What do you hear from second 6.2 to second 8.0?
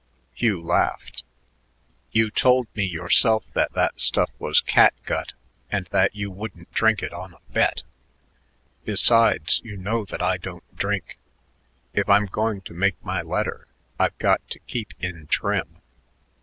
wouldn't drink it on a bet.